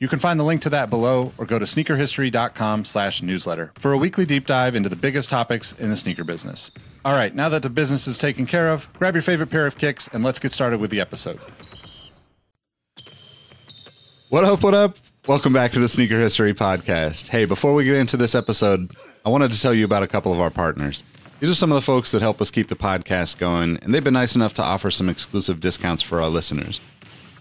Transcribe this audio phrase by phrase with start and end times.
[0.00, 3.92] You can find the link to that below or go to sneakerhistory.com slash newsletter for
[3.92, 6.70] a weekly deep dive into the biggest topics in the sneaker business.
[7.04, 9.76] All right, now that the business is taken care of, grab your favorite pair of
[9.76, 11.38] kicks and let's get started with the episode.
[14.30, 14.96] What up, what up?
[15.26, 17.28] Welcome back to the Sneaker History Podcast.
[17.28, 18.92] Hey, before we get into this episode,
[19.26, 21.04] I wanted to tell you about a couple of our partners.
[21.40, 24.02] These are some of the folks that help us keep the podcast going, and they've
[24.02, 26.80] been nice enough to offer some exclusive discounts for our listeners.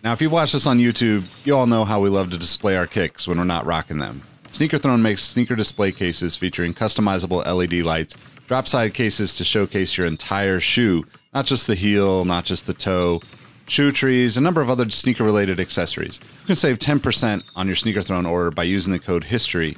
[0.01, 2.77] Now, if you've watched us on YouTube, you all know how we love to display
[2.77, 4.23] our kicks when we're not rocking them.
[4.49, 8.15] Sneaker Throne makes sneaker display cases featuring customizable LED lights,
[8.47, 12.73] drop side cases to showcase your entire shoe, not just the heel, not just the
[12.73, 13.21] toe,
[13.67, 16.21] shoe trees, a number of other sneaker related accessories.
[16.23, 19.77] You can save 10% on your Sneaker Throne order by using the code HISTORY.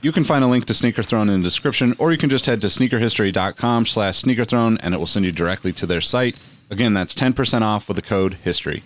[0.00, 2.46] You can find a link to Sneaker Throne in the description, or you can just
[2.46, 6.36] head to sneakerhistory.com slash sneakerthrone and it will send you directly to their site.
[6.70, 8.82] Again, that's 10% off with the code HISTORY.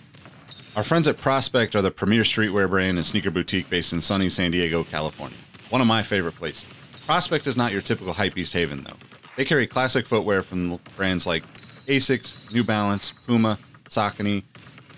[0.73, 4.29] Our friends at Prospect are the premier streetwear brand and sneaker boutique based in sunny
[4.29, 5.37] San Diego, California.
[5.69, 6.65] One of my favorite places.
[7.05, 8.95] Prospect is not your typical hypebeast haven, though.
[9.35, 11.43] They carry classic footwear from brands like
[11.89, 14.43] Asics, New Balance, Puma, Saucony,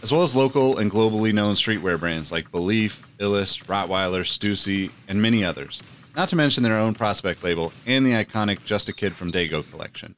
[0.04, 5.20] as well as local and globally known streetwear brands like Belief, Illust, Rottweiler, Stussy, and
[5.20, 5.82] many others.
[6.16, 9.68] Not to mention their own Prospect label and the iconic Just a Kid from Dago
[9.72, 10.14] collection.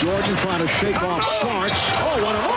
[0.00, 1.40] Jordan trying to shake off oh!
[1.40, 1.80] Starks.
[1.96, 2.56] Oh, what a move!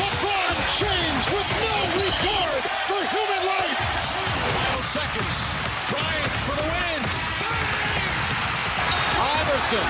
[0.00, 3.76] LeBron James with no regard for human life.
[4.00, 5.36] Final seconds.
[5.92, 7.00] Bryant for the win.
[9.20, 9.84] Iverson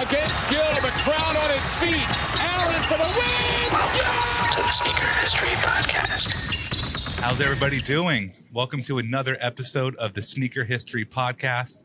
[0.00, 0.72] against Gill.
[0.80, 2.08] The crowd on its feet.
[2.40, 3.72] Allen for the win.
[3.76, 6.32] Welcome to the Sneaker History Podcast.
[7.20, 8.32] How's everybody doing?
[8.50, 11.82] Welcome to another episode of the Sneaker History Podcast.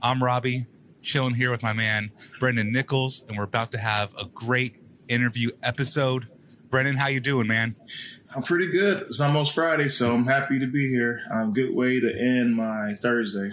[0.00, 0.66] I'm Robbie,
[1.06, 5.50] chilling here with my man Brendan Nichols, and we're about to have a great interview
[5.62, 6.26] episode.
[6.68, 7.76] Brendan, how you doing, man?
[8.34, 9.02] I'm pretty good.
[9.02, 11.22] It's almost Friday, so I'm happy to be here.
[11.30, 13.52] Um, good way to end my Thursday,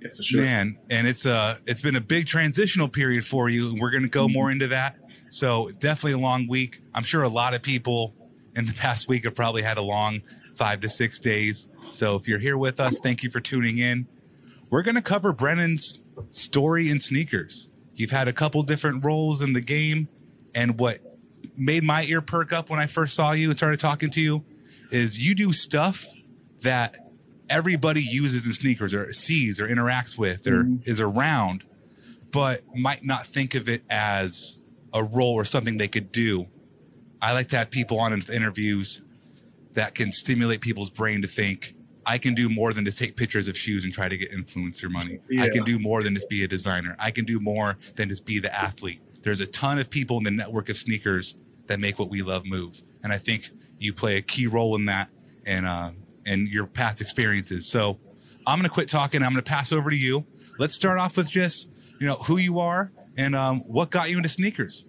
[0.00, 0.42] yeah, for sure.
[0.42, 4.08] Man, and it's a it's been a big transitional period for you, we're going to
[4.08, 4.96] go more into that.
[5.30, 6.82] So definitely a long week.
[6.94, 8.12] I'm sure a lot of people
[8.56, 10.20] in the past week have probably had a long
[10.56, 11.68] five to six days.
[11.92, 14.08] So if you're here with us, thank you for tuning in.
[14.68, 17.68] We're going to cover Brennan's story in sneakers.
[17.94, 20.08] You've had a couple different roles in the game,
[20.54, 21.00] and what
[21.56, 24.44] made my ear perk up when I first saw you and started talking to you
[24.90, 26.04] is you do stuff
[26.60, 26.96] that
[27.50, 30.76] everybody uses in sneakers or sees or interacts with or mm-hmm.
[30.84, 31.64] is around,
[32.30, 34.60] but might not think of it as
[34.92, 36.46] a role or something they could do.
[37.20, 39.02] I like to have people on in interviews
[39.74, 41.74] that can stimulate people's brain to think
[42.08, 44.90] I can do more than just take pictures of shoes and try to get influencer
[44.90, 45.20] money.
[45.38, 46.96] I can do more than just be a designer.
[46.98, 49.02] I can do more than just be the athlete.
[49.20, 51.36] There's a ton of people in the network of sneakers
[51.66, 54.86] that make what we love move, and I think you play a key role in
[54.86, 55.10] that
[55.44, 55.90] and uh,
[56.24, 57.66] and your past experiences.
[57.66, 57.98] So
[58.46, 59.22] I'm gonna quit talking.
[59.22, 60.24] I'm gonna pass over to you.
[60.58, 61.68] Let's start off with just
[62.00, 64.86] you know who you are and um, what got you into sneakers.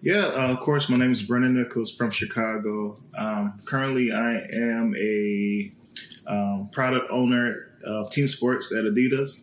[0.00, 0.88] Yeah, uh, of course.
[0.88, 3.00] My name is Brendan Nichols from Chicago.
[3.18, 5.72] Um, currently, I am a
[6.26, 9.42] um, product owner of Team Sports at Adidas.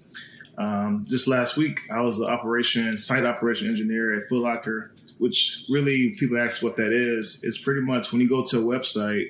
[0.58, 5.64] Um, just last week, I was the operation site operation engineer at Foot Locker, which
[5.70, 7.40] really people ask what that is.
[7.44, 9.28] It's pretty much when you go to a website,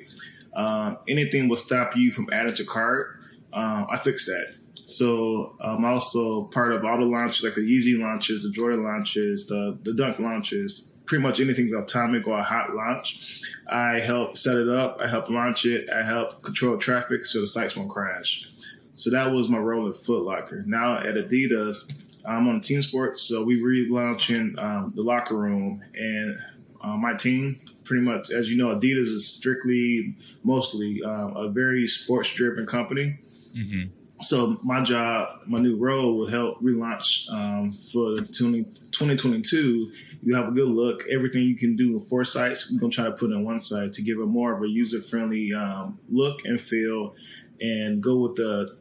[0.55, 3.19] uh, anything will stop you from adding to cart.
[3.53, 4.55] Um, I fix that.
[4.85, 9.45] So I'm also part of all the launches, like the Yeezy launches, the Jordan launches,
[9.45, 13.41] the the Dunk launches, pretty much anything atomic or a hot launch.
[13.67, 15.01] I help set it up.
[15.01, 15.89] I help launch it.
[15.89, 18.47] I help control traffic so the sites won't crash.
[18.93, 20.63] So that was my role at Foot Locker.
[20.67, 21.91] Now at Adidas,
[22.25, 26.37] I'm on Team Sports, so we relaunching um, the locker room and
[26.81, 27.59] uh, my team.
[27.85, 33.19] Pretty much, as you know, Adidas is strictly, mostly um, a very sports-driven company.
[33.53, 33.85] hmm
[34.21, 39.91] So my job, my new role will help relaunch um, for 20, 2022.
[40.23, 41.07] You have a good look.
[41.09, 43.93] Everything you can do with four sites, we're gonna try to put in one site
[43.93, 47.15] to give it more of a user friendly um, look and feel,
[47.61, 48.75] and go with the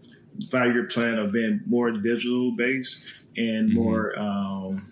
[0.50, 3.00] five year plan of being more digital based
[3.36, 3.74] and Mhm.
[3.74, 4.90] more um,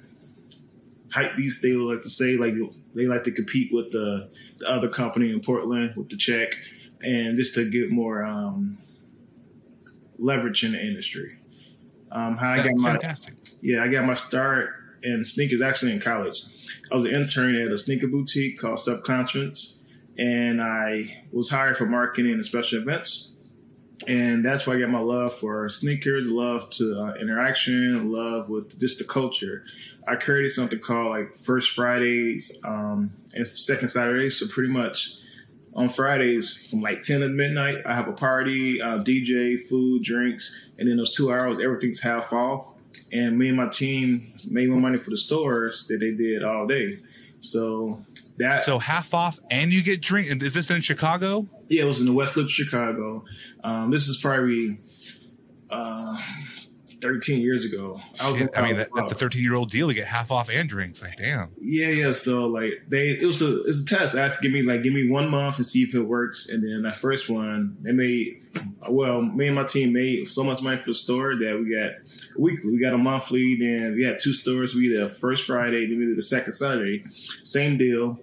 [1.11, 1.61] hype beast.
[1.61, 2.55] They would like to say like
[2.95, 4.29] they like to compete with the,
[4.59, 6.55] the other company in Portland with the check,
[7.03, 8.25] and just to get more.
[8.25, 8.79] Um,
[10.19, 11.39] leverage in the industry.
[12.13, 13.35] Um, how I got my fantastic.
[13.61, 14.71] yeah, I got my start
[15.03, 16.43] in sneakers actually in college.
[16.91, 19.79] I was an intern at a sneaker boutique called Subconscious,
[20.19, 23.33] and I was hired for marketing and special events.
[24.07, 28.79] And that's where I got my love for sneakers, love to uh, interaction, love with
[28.79, 29.65] just the culture.
[30.07, 34.39] I created something called like First Fridays um, and Second Saturdays.
[34.39, 35.15] So pretty much
[35.77, 40.59] on Fridays from like 10 to midnight, I have a party, uh, DJ, food, drinks,
[40.79, 42.73] and then those two hours, everything's half off.
[43.13, 46.67] And me and my team made more money for the stores that they did all
[46.67, 46.99] day.
[47.41, 48.03] So
[48.39, 50.43] that So half off, and you get drink.
[50.43, 51.47] Is this in Chicago?
[51.69, 53.25] yeah, it was in the West Loop, Chicago.
[53.63, 54.81] Um, this is probably
[55.71, 56.19] uh,
[57.01, 58.01] 13 years ago.
[58.21, 60.31] I, was Shit, I mean, that, that's a 13 year old deal to get half
[60.31, 61.03] off and drinks.
[61.03, 61.51] Like, damn.
[61.61, 62.13] Yeah, yeah.
[62.13, 64.17] So like they, it was a, it's a test.
[64.17, 66.49] I asked, give me like, give me one month and see if it works.
[66.49, 68.45] And then that first one, they made,
[68.89, 71.93] well, me and my team made so much money for the store that we got
[72.39, 72.73] weekly.
[72.73, 73.57] We got a monthly.
[73.57, 74.75] Then we had two stores.
[74.75, 77.05] We did a first Friday, then we did the second Saturday.
[77.43, 78.19] Same deal.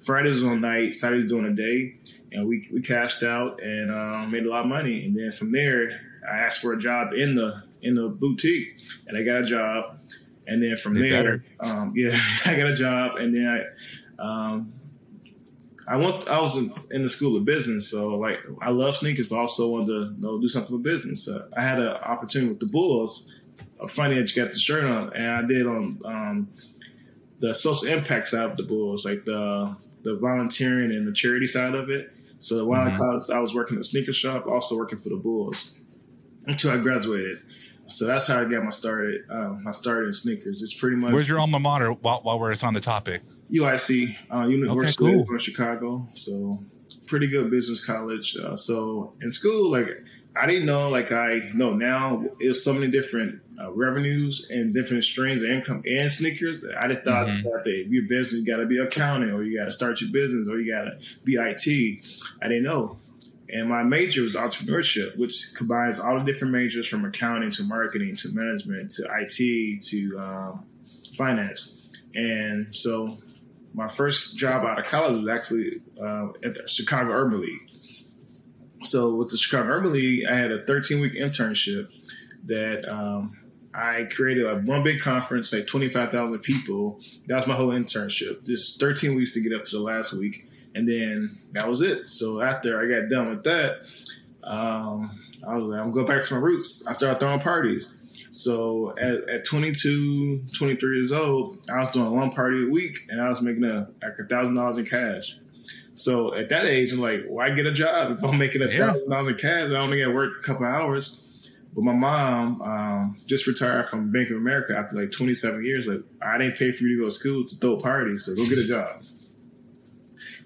[0.00, 1.96] Fridays on night, Saturdays during the day,
[2.30, 5.04] and we we cashed out and um, made a lot of money.
[5.04, 6.00] And then from there,
[6.30, 8.68] I asked for a job in the in the boutique,
[9.06, 9.98] and I got a job.
[10.48, 13.64] And then from They there, um, yeah, I got a job, and then
[14.18, 14.72] I, um,
[15.88, 16.28] I went.
[16.28, 19.68] I was in, in the school of business, so like I love sneakers, but also
[19.68, 21.24] wanted to you know, do something with business.
[21.24, 23.32] So I had an opportunity with the Bulls.
[23.80, 26.48] Uh, funny that you got the shirt on, and I did on um,
[27.40, 31.74] the social impact side of the Bulls, like the the volunteering and the charity side
[31.74, 32.12] of it.
[32.38, 32.90] So while Mhm.
[32.92, 35.72] in college, I was working at a sneaker shop, also working for the Bulls
[36.46, 37.38] until I graduated.
[37.88, 39.22] So that's how I got my started.
[39.30, 40.62] Um, I started in sneakers.
[40.62, 43.22] It's pretty much Where's your alma mater while, while we're on the topic?
[43.52, 45.26] UIC, uh, University cool.
[45.34, 46.08] of Chicago.
[46.14, 46.64] So
[47.06, 48.36] pretty good business college.
[48.36, 49.86] Uh, so in school, like
[50.34, 55.04] I didn't know, like I know now, there's so many different uh, revenues and different
[55.04, 56.60] streams of income and sneakers.
[56.62, 57.30] that I just thought Mhm.
[57.30, 60.00] to start the, your business, you got to be accounting, or you got to start
[60.00, 62.02] your business, or you got to be IT.
[62.42, 62.98] I didn't know.
[63.48, 68.16] And my major was entrepreneurship, which combines all the different majors from accounting to marketing
[68.16, 70.64] to management to IT to um,
[71.16, 71.88] finance.
[72.14, 73.18] And so
[73.74, 77.70] my first job out of college was actually uh, at the Chicago Urban League.
[78.82, 81.88] So with the Chicago Urban League, I had a 13 week internship
[82.46, 83.36] that um,
[83.74, 87.00] I created like one big conference, like 25,000 people.
[87.26, 88.46] That was my whole internship.
[88.46, 90.48] Just 13 weeks to get up to the last week.
[90.76, 92.08] And then that was it.
[92.08, 93.78] So after I got done with that,
[94.44, 95.18] um,
[95.48, 96.86] I was like, I'm going back to my roots.
[96.86, 97.94] I started throwing parties.
[98.30, 103.22] So at, at 22, 23 years old, I was doing one party a week and
[103.22, 105.38] I was making a, like a thousand dollars in cash.
[105.94, 109.08] So at that age, I'm like, why get a job if I'm making a thousand
[109.08, 109.70] dollars in cash?
[109.70, 111.16] I only got to work a couple hours.
[111.74, 115.86] But my mom um, just retired from Bank of America after like 27 years.
[115.86, 118.46] Like, I didn't pay for you to go to school to throw parties, so go
[118.46, 119.02] get a job.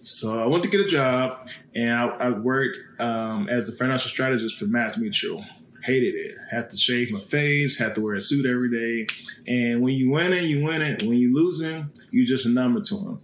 [0.02, 4.09] So I went to get a job, and I, I worked um, as a financial
[4.09, 5.45] strategist for Mass Mutual.
[5.85, 6.37] Hated it.
[6.50, 7.76] Had to shave my face.
[7.78, 9.14] Had to wear a suit every day.
[9.47, 11.09] And when you winning, you winning.
[11.09, 13.21] When you losing, you just a number to them.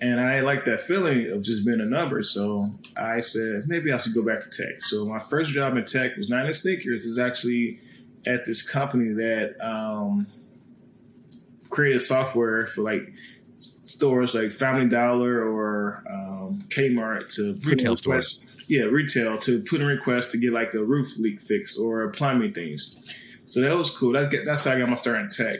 [0.00, 2.22] And I like that feeling of just being a number.
[2.22, 4.80] So I said maybe I should go back to tech.
[4.80, 7.04] So my first job in tech was not in sneakers.
[7.04, 7.80] It was actually
[8.26, 10.26] at this company that um,
[11.68, 13.12] created software for like
[13.60, 19.62] stores like Family Dollar or um, Kmart to put in Retail requests- Yeah, retail to
[19.62, 22.96] put in requests to get like a roof leak fix or plumbing things.
[23.46, 24.12] So that was cool.
[24.12, 25.58] That, that's how I got my start in tech.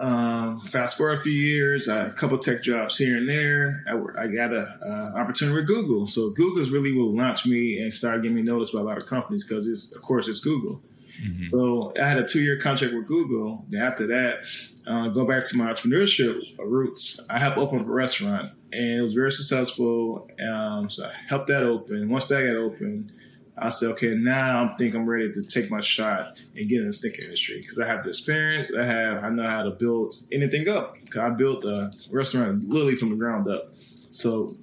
[0.00, 3.84] Um, fast forward a few years, a couple tech jobs here and there.
[3.86, 6.06] I, I got a uh, opportunity with Google.
[6.06, 9.06] So Google's really will launch me and start getting me noticed by a lot of
[9.06, 10.82] companies because it's, of course, it's Google.
[11.22, 11.50] Mhm.
[11.50, 13.66] So I had a two year contract with Google.
[13.78, 14.38] After that,
[14.86, 17.20] uh, go back to my entrepreneurship roots.
[17.30, 20.28] I helped open up a restaurant and it was very successful.
[20.44, 22.08] Um, so I helped that open.
[22.08, 23.12] Once that got open,
[23.56, 26.86] I said, okay, now I think I'm ready to take my shot and get in
[26.86, 28.72] the sneaker industry because I have the experience.
[28.76, 30.96] I have, I know how to build anything up.
[31.08, 33.72] 'Cause I built a restaurant literally from the ground up.
[34.10, 34.56] So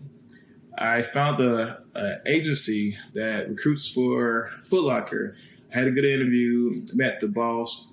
[0.78, 1.84] I found a
[2.26, 5.36] agency that recruits for Foot Locker.
[5.72, 7.88] Had a good interview, met the boss,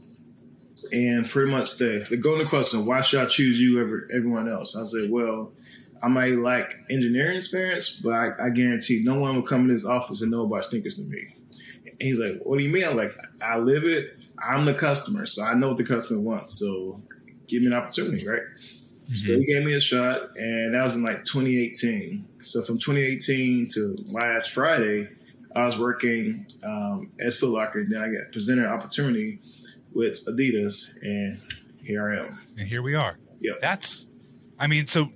[0.93, 4.77] and pretty much the, the golden question, why should I choose you over everyone else?
[4.77, 5.53] I said, well,
[6.03, 9.85] I might lack engineering experience, but I, I guarantee no one will come in this
[9.85, 11.35] office and know about sneakers than me.
[11.85, 12.85] And he's like, what do you mean?
[12.85, 14.25] I'm like, I live it.
[14.41, 16.59] I'm the customer, so I know what the customer wants.
[16.59, 17.01] So
[17.49, 18.43] give me an opportunity, right?
[19.03, 19.41] So mm-hmm.
[19.41, 22.25] he gave me a shot, and that was in like 2018.
[22.39, 25.09] So from 2018 to last Friday,
[25.55, 27.85] I was working um, at Foot Locker.
[27.89, 29.41] Then I got presented an opportunity
[29.93, 31.41] with Adidas, and
[31.83, 32.41] here I am.
[32.59, 33.19] And here we are.
[33.41, 33.61] Yep.
[33.61, 34.07] That's,
[34.59, 35.11] I mean, so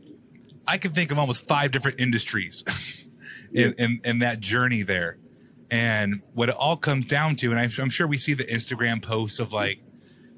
[0.67, 2.65] I can think of almost five different industries
[3.53, 5.19] in, in, in that journey there.
[5.71, 9.03] And what it all comes down to, and I'm, I'm sure we see the Instagram
[9.03, 9.83] posts of like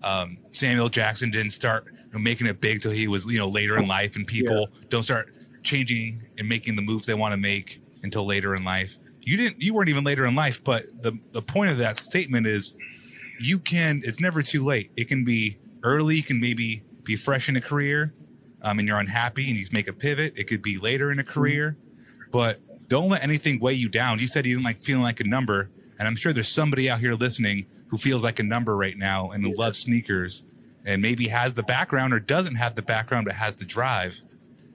[0.03, 3.49] um, Samuel Jackson didn't start you know, making it big till he was, you know,
[3.49, 7.39] later in life, and people don't start changing and making the moves they want to
[7.39, 8.99] make until later in life.
[9.25, 12.47] You didn't, you weren't even later in life, but the the point of that statement
[12.47, 12.75] is
[13.41, 14.91] you can it's never too late.
[14.97, 18.15] It can be early you can maybe be fresh in a career
[18.63, 20.35] um, and you're unhappy and you make a pivot.
[20.37, 21.77] It could be later in a career
[22.33, 24.19] but don't let anything weigh you down.
[24.19, 27.01] You said you didn't like feeling like a number and i'm sure there's somebody out
[27.01, 30.45] here listening who feels like a number right now and who loves sneakers
[30.85, 34.21] and maybe has the background or doesn't have the background but has the drive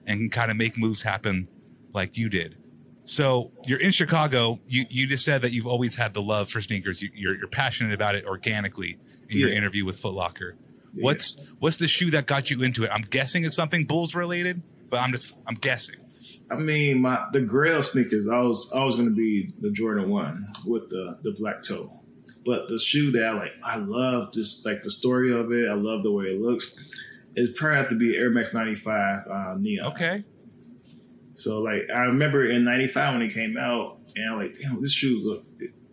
[0.07, 1.47] and can kind of make moves happen
[1.93, 2.55] like you did
[3.09, 4.59] so you're in Chicago.
[4.67, 7.01] You you just said that you've always had the love for sneakers.
[7.01, 8.99] You, you're you're passionate about it organically
[9.29, 10.55] in your interview with Foot Locker.
[10.93, 12.91] What's what's the shoe that got you into it?
[12.93, 14.61] I'm guessing it's something Bulls related,
[14.91, 15.95] but I'm just I'm guessing.
[16.51, 18.27] I mean, my the Grail sneakers.
[18.27, 21.91] I was always going to be the Jordan One with the the black toe,
[22.45, 25.67] but the shoe that I like, I love just like the story of it.
[25.67, 26.79] I love the way it looks.
[27.33, 29.93] It probably have to be Air Max 95 uh, Neon.
[29.93, 30.23] Okay.
[31.39, 34.93] So like I remember in '95 when it came out, and I'm like, damn, this
[34.93, 35.45] shoes look.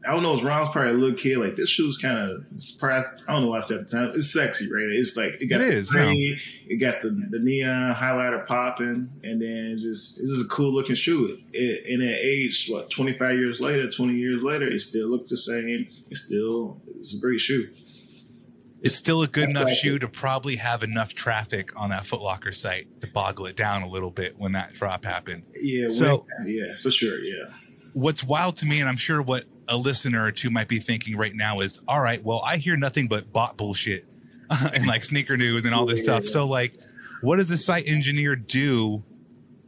[0.07, 0.31] I don't know.
[0.31, 1.39] It was was probably a little kid.
[1.39, 3.09] Like this shoe's kind of surprised.
[3.27, 4.13] I don't know what I said at the time.
[4.15, 4.85] It's sexy, right?
[4.85, 6.13] It's like it got It the is, no.
[6.13, 10.73] it got the, the neon highlighter popping, and then it's just it's just a cool
[10.73, 11.39] looking shoe.
[11.53, 15.37] It, and it aged what 25 years later, 20 years later, it still looks the
[15.37, 15.89] same.
[16.11, 17.69] It's still it's a great shoe.
[18.87, 22.53] It's still a good enough shoe to probably have enough traffic on that Foot Locker
[22.53, 25.43] site to boggle it down a little bit when that drop happened.
[25.61, 25.89] Yeah.
[25.89, 27.19] So- yeah, for sure.
[27.21, 27.45] Yeah.
[27.93, 31.17] what's wild to me, and I'm sure what a listener or two might be thinking
[31.17, 34.07] right now is, all right, well, I hear nothing but bot bullshit
[34.51, 36.25] and like sneaker news and all this Yeah, stuff.
[36.25, 36.31] yeah.
[36.31, 36.75] So like,
[37.23, 39.03] what does the site engineer do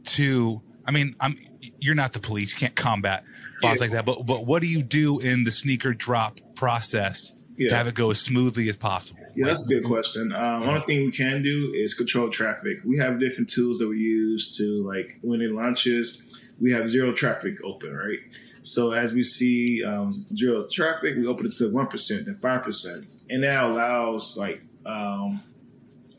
[0.05, 0.61] to?
[0.85, 1.35] I mean, I'm
[1.79, 3.23] you're not the police, you can't combat
[3.61, 3.81] bots Yeah.
[3.81, 4.05] like that.
[4.05, 7.33] But but what do you do in the sneaker drop process
[7.67, 9.19] to have it go as smoothly as possible?
[9.35, 10.31] Yeah, that's a good question.
[10.33, 12.79] Um, one thing we can do is control traffic.
[12.85, 16.21] We have different tools that we use to like when it launches,
[16.59, 18.19] we have zero traffic open, right?
[18.63, 22.63] So as we see um, zero traffic, we open it to one percent, then five
[22.63, 25.41] percent, and that allows like, um,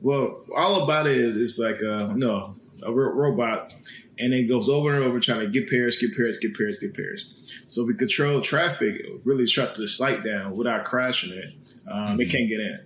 [0.01, 3.75] well, all about it is it's like a no a ro- robot,
[4.19, 6.95] and it goes over and over trying to get pairs, get pairs, get pairs, get
[6.95, 7.35] pairs.
[7.69, 11.55] So if we control traffic, really shut the site down without crashing it.
[11.91, 12.79] Um, They can't get in.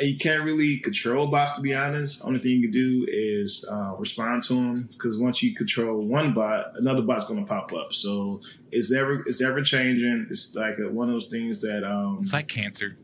[0.00, 2.22] You can't really control bots, to be honest.
[2.22, 6.34] Only thing you can do is uh, respond to them because once you control one
[6.34, 7.94] bot, another bot's going to pop up.
[7.94, 10.26] So it's ever it's ever changing.
[10.28, 12.98] It's like a, one of those things that um, It's like cancer.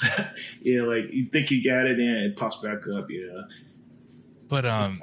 [0.62, 3.06] yeah, like you think you got it, and it pops back up.
[3.10, 3.42] Yeah,
[4.50, 5.02] but um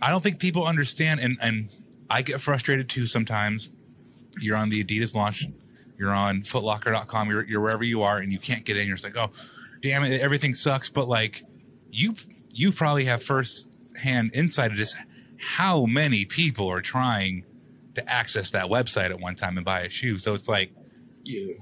[0.00, 1.68] i don't think people understand and and
[2.10, 3.70] i get frustrated too sometimes.
[4.40, 5.46] You're on the adidas launch
[5.98, 8.88] you're on footlocker.com you're, you're wherever you are and you can't get in.
[8.88, 9.30] You're just like oh
[9.80, 10.88] damn it everything sucks.
[10.88, 11.44] But like
[11.90, 12.14] you
[12.50, 14.96] you probably have first hand insight of just
[15.38, 17.44] how many people are trying
[17.94, 20.18] to access that website at one time and buy a shoe.
[20.18, 20.72] So it's like
[21.24, 21.54] yeah,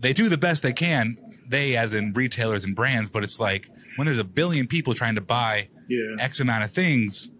[0.00, 1.16] they do the best they can
[1.46, 5.16] they as in retailers and brands but it's like when there's a billion people trying
[5.16, 6.16] to buy yeah.
[6.18, 7.30] X amount of things,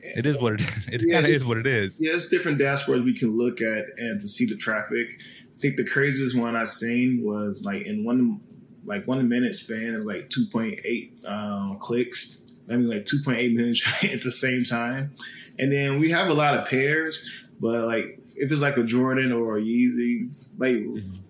[0.00, 0.88] it is what it is.
[0.92, 1.98] It Yeah, kind of is what it is.
[2.00, 5.08] Yeah, it's different dashboards we can look at and to see the traffic.
[5.56, 8.40] I think the craziest one I've seen was like in one
[8.84, 12.36] like one minute span of like two point eight um, clicks.
[12.70, 15.14] I mean like two point eight million at the same time.
[15.58, 17.22] And then we have a lot of pairs,
[17.60, 20.78] but like if it's like a Jordan or a Yeezy, like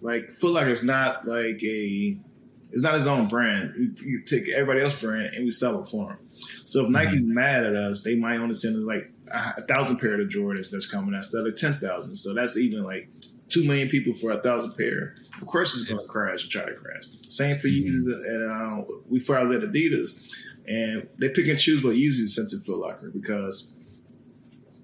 [0.01, 2.17] like Foot Locker is not like a
[2.73, 3.75] it's not his own brand.
[3.77, 6.19] We, we take everybody else's brand and we sell it for him.
[6.65, 9.99] So if Nike's mad at us, they might only send us like a, a thousand
[9.99, 12.15] pair of Jordans that's coming instead of ten thousand.
[12.15, 13.09] So that's even like
[13.49, 15.17] two million people for a thousand pair.
[15.41, 17.05] Of course, it's going to crash or try to crash.
[17.29, 20.19] Same for Yeezys, and uh, we I at Adidas,
[20.67, 23.71] and they pick and choose what Yeezys sent to Foot Locker because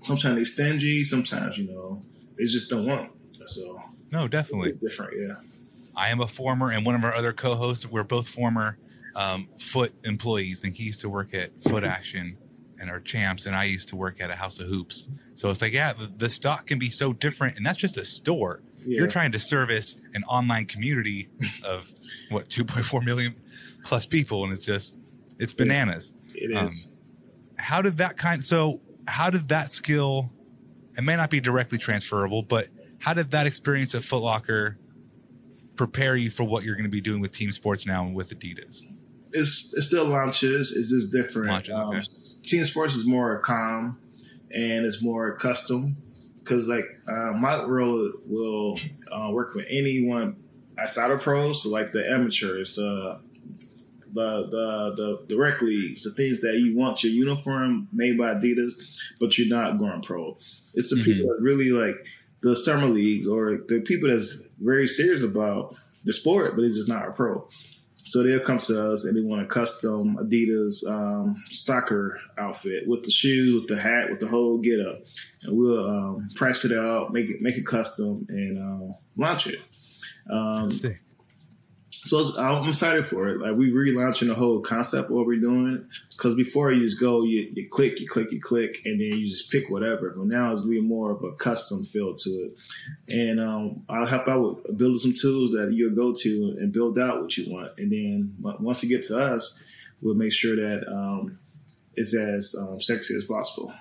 [0.02, 2.02] sometimes they stingy, sometimes you know
[2.36, 3.10] they just don't want.
[3.40, 3.48] It.
[3.48, 4.72] So No, definitely.
[4.72, 5.34] different, yeah.
[5.96, 8.78] I am a former, and one of our other co-hosts, we're both former
[9.14, 10.60] um, Foot employees.
[10.60, 12.36] I think he used to work at Foot Action
[12.78, 15.08] and our champs, and I used to work at a House of Hoops.
[15.34, 18.04] So it's like, yeah, the, the stock can be so different, and that's just a
[18.04, 18.62] store.
[18.80, 18.98] Yeah.
[18.98, 21.28] You're trying to service an online community
[21.64, 21.90] of
[22.28, 23.34] what 2.4 million
[23.84, 24.96] plus people, and it's just
[25.38, 26.12] it's bananas.
[26.34, 26.56] It is.
[26.56, 26.70] Um,
[27.58, 28.44] how did that kind?
[28.44, 30.30] So how did that skill?
[30.96, 34.78] It may not be directly transferable, but how did that experience at Foot Locker
[35.76, 38.30] prepare you for what you're going to be doing with team sports now and with
[38.38, 38.82] Adidas?
[39.32, 40.72] it's it's still launches.
[40.72, 41.48] It's just different.
[41.48, 41.98] Launches, okay.
[41.98, 42.04] Um,
[42.42, 43.98] team sports is more calm
[44.52, 45.96] and it's more custom
[46.38, 48.78] because like uh, my role will
[49.10, 50.36] uh, work with anyone
[50.78, 53.20] outside of pros, so like the amateurs, the
[54.12, 58.34] the the the the rec leagues, the things that you want your uniform made by
[58.34, 58.72] Adidas,
[59.20, 60.38] but you're not going pro.
[60.74, 61.04] It's the Mhm.
[61.04, 61.96] people that really like
[62.46, 65.74] the summer leagues or the people that's very serious about
[66.04, 67.48] the sport, but it's just not a pro.
[68.04, 73.02] So they'll come to us and they want a custom Adidas um, soccer outfit with
[73.02, 75.00] the shoes, with the hat, with the whole get up,
[75.42, 79.58] and we'll um, price it out, make it make it custom, and uh, launch it.
[80.30, 80.68] Um.
[82.06, 83.40] So I'm excited for it.
[83.40, 85.88] Like we relaunching the whole concept what we're doing.
[86.10, 89.28] Because before you just go, you, you click, you click, you click, and then you
[89.28, 90.10] just pick whatever.
[90.10, 92.56] But now it's gonna be more of a custom feel to it.
[93.08, 96.98] And um, I'll help out with building some tools that you'll go to and build
[96.98, 97.72] out what you want.
[97.78, 99.60] And then once it gets to us,
[100.00, 101.38] we'll make sure that um,
[101.94, 103.72] it's as um, sexy as possible.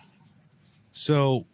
[0.91, 1.45] So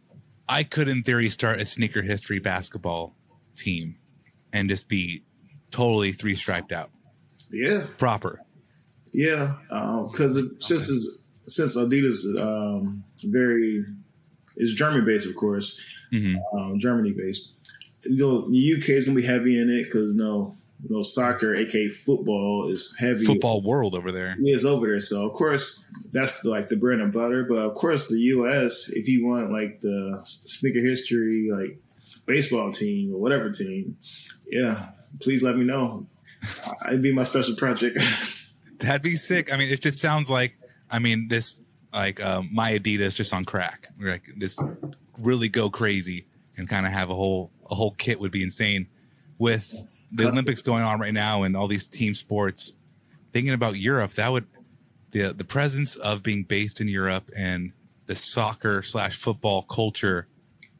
[0.47, 3.15] I could, in theory, start a sneaker history basketball
[3.55, 3.97] team
[4.53, 5.23] and just be
[5.71, 6.91] totally three striped out,
[7.51, 7.85] Yeah.
[7.97, 8.41] proper.
[9.13, 13.83] Yeah, because since it's, since Adidas is um, very
[14.57, 15.75] is German based, of course,
[16.11, 17.49] hmm um, Germany based.
[18.03, 20.55] You know, the UK is gonna be heavy in it because no,
[20.89, 23.25] no soccer, aka football, is heavy.
[23.25, 24.35] Football world over there.
[24.39, 24.99] Yeah, it's over there.
[25.01, 27.45] So of course that's like the bread and butter.
[27.47, 31.77] But of course the US, if you want like the sneaker history, like
[32.25, 33.97] baseball team or whatever team,
[34.49, 36.05] yeah, please let me know.
[36.87, 37.97] It'd be my special project.
[38.79, 39.53] That'd be sick.
[39.53, 40.57] I mean, it just sounds like,
[40.89, 41.59] I mean, this
[41.93, 43.89] like um, my Adidas just on crack.
[43.99, 44.57] Like this,
[45.19, 46.25] really go crazy
[46.57, 48.87] and kind of have a whole a whole kit would be insane.
[49.37, 49.73] With
[50.11, 52.75] the Olympics going on right now and all these team sports,
[53.33, 54.45] thinking about Europe, that would
[55.11, 57.71] the the presence of being based in Europe and
[58.05, 60.27] the soccer slash football culture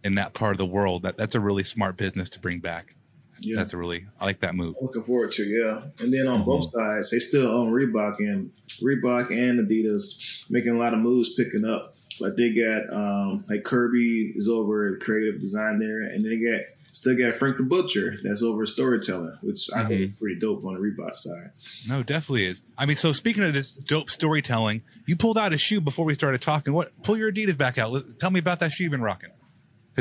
[0.04, 1.04] in that part of the world.
[1.04, 2.96] That that's a really smart business to bring back.
[3.44, 3.56] Yeah.
[3.58, 4.76] That's a really I like that move.
[4.82, 6.46] Looking forward to yeah, and then on Mhm.
[6.46, 8.52] both sides, they still own Reebok and
[8.82, 11.98] Reebok and Adidas making a lot of moves, picking up.
[12.20, 16.62] Like they got um, like Kerby is over creative design there, and they got
[16.94, 20.74] still got Frank the Butcher that's over storytelling, which I think is pretty dope on
[20.76, 21.52] the Reebok side.
[21.88, 22.62] No, definitely is.
[22.78, 26.14] I mean, so speaking of this dope storytelling, you pulled out a shoe before we
[26.14, 26.74] started talking.
[26.74, 26.92] What?
[27.02, 27.96] Pull your Adidas back out.
[28.20, 29.30] Tell me about that shoe you've been rocking.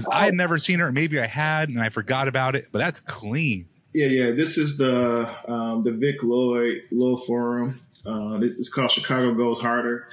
[0.05, 0.91] Because I had never seen her.
[0.93, 2.69] maybe I had and I forgot about it.
[2.73, 3.67] But that's clean.
[3.93, 4.31] Yeah, yeah.
[4.33, 7.81] This is the um, the Vic Lloyd Low Forum.
[8.07, 10.09] Uh, it's it's called Chicago Goes Harder.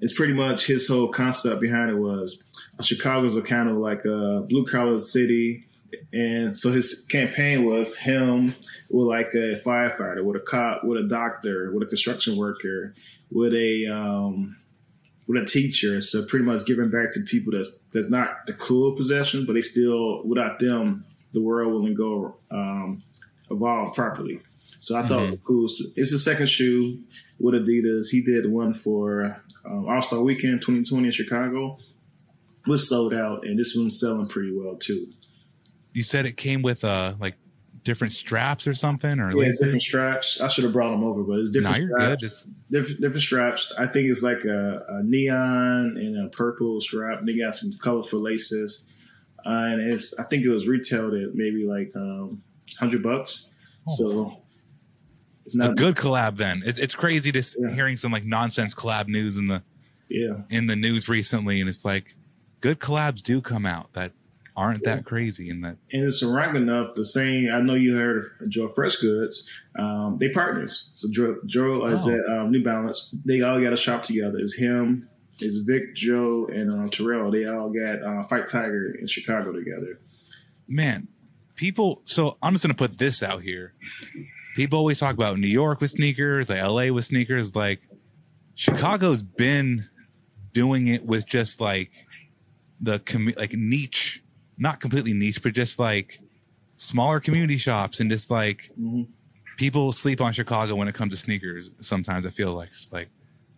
[0.00, 2.42] It's pretty much his whole concept behind it was
[2.78, 5.64] uh, Chicago's a kind of like a blue collar city,
[6.12, 8.54] and so his campaign was him
[8.88, 12.94] with like a firefighter, with a cop, with a doctor, with a construction worker,
[13.30, 14.56] with a um,
[15.30, 16.00] with a teacher.
[16.00, 19.62] So pretty much giving back to people that's that's not the cool possession, but they
[19.62, 23.02] still without them the world wouldn't go um,
[23.50, 24.40] evolve properly.
[24.78, 25.66] So I thought it was a cool.
[25.94, 27.00] It's the second shoe
[27.38, 28.06] with Adidas.
[28.10, 31.78] He did one for um, All Star Weekend 2020 in Chicago.
[32.66, 35.12] Was sold out, and this one's selling pretty well too.
[35.92, 37.36] You said it came with uh like
[37.84, 39.60] different straps or something, or Yeah, laces.
[39.60, 40.40] different straps.
[40.40, 41.88] I should have brought them over, but it's different.
[41.90, 42.18] No, you're good.
[42.18, 42.44] straps.
[42.70, 43.72] Different, different straps.
[43.78, 47.20] I think it's like a, a neon and a purple strap.
[47.24, 48.84] They got some colorful laces,
[49.46, 50.12] uh, and it's.
[50.18, 52.42] I think it was retailed at maybe like um,
[52.78, 53.46] hundred bucks.
[53.88, 53.94] Oh.
[53.96, 54.42] So
[55.46, 56.36] it's not a good collab.
[56.36, 57.74] Then it's it's crazy just Yeah.
[57.74, 59.62] hearing some like nonsense collab news in the
[60.08, 62.14] Yeah, in the news recently, and it's like
[62.60, 64.12] good collabs do come out that
[64.60, 66.94] aren't that crazy, and that and it's enough.
[66.94, 67.50] The same.
[67.52, 69.44] I know you heard of Joe Fresh Goods.
[69.78, 70.90] Um, they partners.
[70.94, 72.10] So Joe, Joe is Oh.
[72.10, 73.10] at um, New Balance.
[73.24, 74.38] They all got a shop together.
[74.38, 75.08] It's him.
[75.38, 77.30] It's Vic, Joe, and uh, Terrell.
[77.30, 79.98] They all got uh, Fat Tiger in Chicago together.
[80.68, 81.08] man,
[81.56, 82.02] people.
[82.04, 83.72] So I'm just gonna put this out here.
[84.56, 87.56] People always talk about New York with sneakers, like LA with sneakers.
[87.56, 87.80] Like
[88.54, 89.88] Chicago's been
[90.52, 91.90] doing it with just like
[92.80, 94.22] the commu- like niche,
[94.60, 96.20] not completely niche, but just like
[96.76, 99.06] smaller community shops and just like Mhm.
[99.56, 101.70] people sleep on Chicago when it comes to sneakers.
[101.80, 103.08] Sometimes I feel like it's like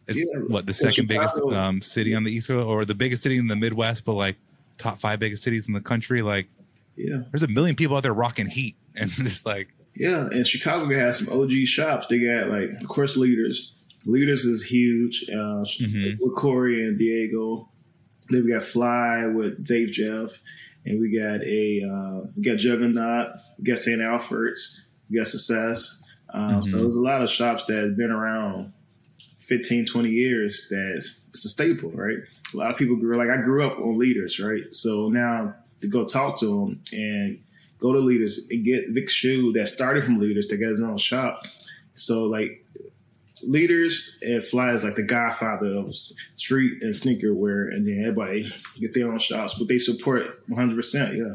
[0.08, 0.40] it's Yeah.
[0.48, 3.46] what the second biggest um, city on the east coast or the biggest city in
[3.46, 4.36] the Midwest, but like
[4.78, 6.22] top five biggest cities in the country.
[6.22, 6.48] Like
[6.96, 10.26] Yeah, there's a million people out there rocking heat and just like yeah.
[10.30, 12.06] And Chicago has some OG shops.
[12.06, 13.72] They got like, of course, leaders.
[14.06, 15.24] Leaders is huge.
[15.28, 16.18] Uh, Mhm.
[16.18, 17.68] With Corey and Diego.
[18.30, 20.40] Then we got Fly with Dave Jeff,
[20.84, 23.40] and we got a uh, we got Jugrnaut.
[23.58, 24.00] We got St.
[24.00, 24.80] Alfred's.
[25.10, 25.98] We got Succezz.
[26.34, 26.80] Um, So Mhm.
[26.82, 28.72] there's a lot of shops that has been around
[29.38, 30.66] 15, 20 years.
[30.70, 32.18] That's it's a staple, right?
[32.52, 34.72] A lot of people grew like I grew up on leaders, right?
[34.72, 37.38] So now to go talk to them and
[37.78, 40.96] go to leaders and get Vic Shoe that started from leaders that got his own
[40.96, 41.42] shop.
[41.94, 42.64] So like
[43.44, 45.94] leaders and Fly is like the godfather of
[46.36, 50.76] street and sneaker wear, and then everybody get their own shops, but they support 100.
[50.76, 51.34] percent Yeah,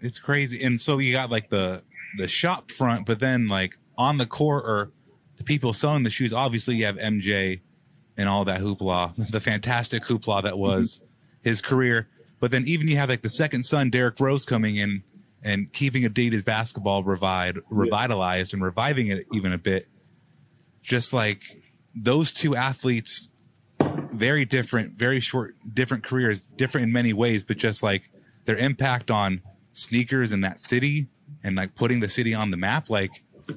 [0.00, 0.62] it's crazy.
[0.62, 1.82] And so you got like the
[2.16, 4.92] the shop front, but then like on the court or
[5.36, 7.60] the people selling the shoes, obviously you have MJ
[8.16, 10.60] and all that hoopla, the fantastic hoopla that mm-hmm.
[10.60, 11.00] was
[11.42, 12.08] his career.
[12.40, 15.02] But then even you have like the second son, Derrick Rose, coming in
[15.42, 19.88] and keeping Adidas basketball revived, revitalized and reviving it even a bit.
[20.82, 21.42] Just like
[21.94, 23.30] those two athletes,
[24.12, 28.10] very different, very short, different careers, different in many ways, but just like
[28.46, 31.08] their impact on sneakers in that city
[31.44, 32.88] and like putting the city on the map.
[32.90, 33.10] Like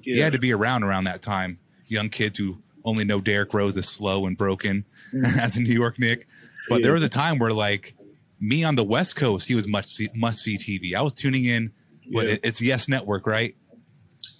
[0.03, 0.25] you Yeah.
[0.25, 1.59] had to be around around that time.
[1.87, 4.85] Young kids who only know Derrick Rose is slow and broken
[5.25, 6.27] as a New York Knick.
[6.69, 7.95] But there was a time where like
[8.39, 10.95] me on the West Coast, he was much see, must see TV.
[10.95, 11.71] I was tuning in.
[12.11, 12.37] What Yeah.
[12.43, 13.55] it's Yes Network, right?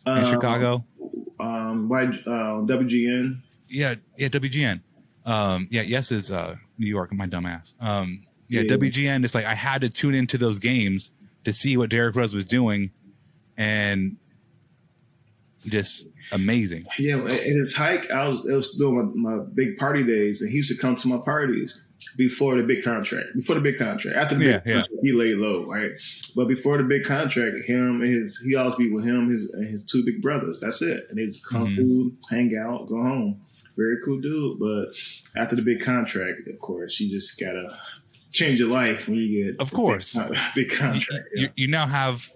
[0.05, 0.85] In Um, Chicago.
[1.41, 3.41] Um, why uh, WGN?
[3.67, 4.81] Yeah, yeah, WGN.
[5.25, 7.11] Um, yeah, yes is uh, New York.
[7.13, 7.73] My dumbass.
[7.79, 8.75] Um, yeah, Yeah.
[8.75, 9.23] WGN.
[9.23, 11.11] It's like I had to tune into those games
[11.43, 12.91] to see what Derrick Rose was doing,
[13.57, 14.17] and
[15.65, 16.85] just amazing.
[16.99, 20.49] Yeah, in his hike, I was, I was doing my, my big party days, and
[20.49, 21.79] he used to come to my parties
[22.17, 23.27] before the big contract.
[23.35, 24.73] Before the big contract, after the big Yeah, yeah.
[24.81, 25.91] contract, he laid low, right?
[26.35, 29.67] But before the big contract, him and his he always be with him, his and
[29.67, 30.59] his two big brothers.
[30.59, 31.75] That's it, and they just come Mhm.
[31.75, 33.41] through, hang out, go home.
[33.77, 34.59] Very cool dude.
[34.59, 34.95] But
[35.41, 37.77] after the big contract, of course, you just gotta
[38.31, 40.15] change your life when you get Of course.
[40.15, 41.23] big, big contract.
[41.35, 42.31] You, you now have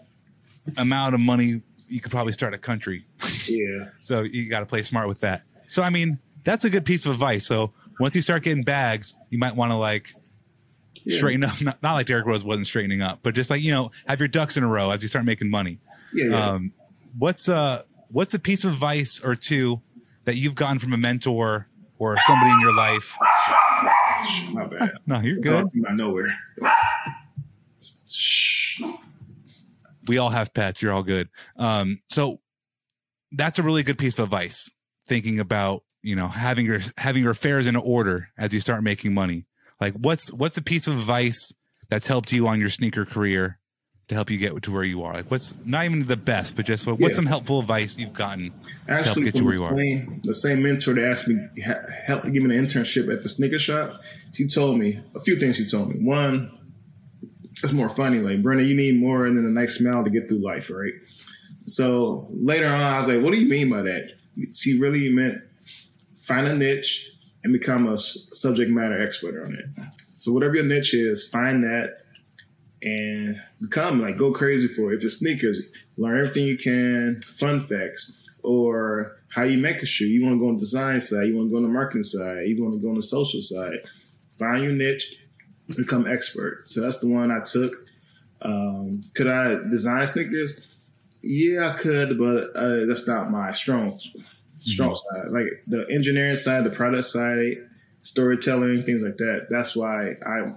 [0.78, 3.06] amount of money you could probably start a country.
[3.48, 3.86] yeah.
[4.00, 5.44] So you got to play smart with that.
[5.68, 7.46] So I mean, that's a good piece of advice.
[7.46, 10.14] So once you start getting bags, you might want to like
[11.04, 11.18] Yeah.
[11.18, 11.62] straighten up.
[11.62, 14.28] Not, not like Derrick Rose wasn't straightening up, but just like you know, have your
[14.28, 15.80] ducks in a row as you start making money.
[16.14, 16.50] Yeah, yeah.
[16.52, 16.74] Um,
[17.18, 19.82] what's a what's a piece of advice or two
[20.26, 21.68] that you've gotten from a mentor
[22.00, 23.16] or somebody in your life?
[24.52, 24.92] My bad.
[25.06, 25.70] No, you're good.
[25.70, 26.36] From out of nowhere.
[30.08, 30.82] We all have pets.
[30.82, 31.30] You're all good.
[31.58, 32.40] Um, so
[33.32, 34.70] that's a really good piece of advice.
[35.08, 39.14] Thinking about you know having your having your affairs in order as you start making
[39.14, 39.46] money.
[39.82, 41.52] Like what's what's a piece of advice
[41.90, 43.58] that's helped you on your sneaker career
[44.08, 45.14] to help you get to where you are?
[45.16, 47.16] Like what's not even the best, but just what, what's Yeah.
[47.16, 48.52] some helpful advice you've gotten to
[48.94, 49.76] help Actually, get from where the you are?
[49.78, 53.30] same, the same mentor that asked me, ha- helped give me an internship at the
[53.30, 54.00] sneaker shop,
[54.34, 55.56] she told me a few things.
[55.56, 56.52] She told me one,
[57.64, 58.20] it's more funny.
[58.20, 60.94] Like Brennan, you need more than a nice smile to get through life, right?
[61.66, 64.12] So later on, I was like, "What do you mean by that?"
[64.54, 65.42] She really meant
[66.26, 67.12] find a niche
[67.44, 69.66] and become a subject matter expert on it.
[70.18, 72.00] So whatever your niche is, find that
[72.82, 74.98] and become like go crazy for it.
[74.98, 75.62] If it's sneakers,
[75.98, 78.12] learn everything you can, fun facts,
[78.44, 80.08] or how you make a shoe.
[80.08, 82.04] You want to go on the design side, you want to go on the marketing
[82.04, 83.80] side, you want to go on the social side.
[84.38, 85.16] Find your niche,
[85.76, 86.64] become expert.
[86.66, 87.74] So that's the one I took.
[88.42, 90.54] Um, could I design sneakers?
[91.22, 93.98] Yeah, I could, but uh, that's not my strong
[94.66, 95.22] strong mm-hmm.
[95.22, 95.32] side.
[95.32, 97.58] Like the engineering side, the product side,
[98.02, 99.48] storytelling, things like that.
[99.50, 100.56] That's why I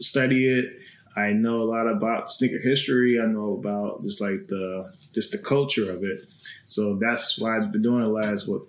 [0.00, 0.72] study it.
[1.16, 3.20] I know a lot about sneaker history.
[3.20, 6.26] I know about just like the just the culture of it.
[6.66, 8.62] So that's why I've been doing the last what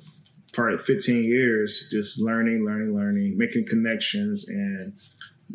[0.54, 4.93] part of 15 years, just learning, learning, learning, making connections, and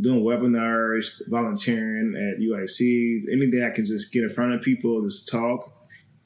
[0.01, 5.29] doing webinars, volunteering at UIC, anything I can just get in front of people, just
[5.29, 5.73] talk,